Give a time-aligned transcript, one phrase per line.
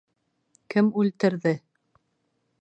[0.75, 1.53] Кем үлтерҙе?